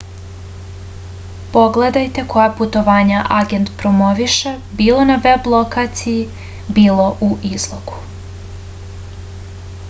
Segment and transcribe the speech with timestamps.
[1.55, 6.19] pogledajte koja putovanja agent promoviše bilo na veb lokaciji
[6.79, 8.01] bilo u izlogu